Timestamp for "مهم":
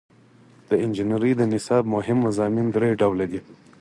1.95-2.17